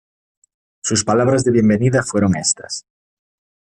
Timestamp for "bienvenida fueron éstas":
1.51-2.87